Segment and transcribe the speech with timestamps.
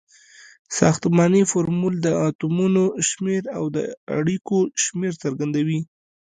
[0.79, 3.77] ساختمانی فورمول د اتومونو شمیر او د
[4.17, 5.79] اړیکو شمیر څرګندوي.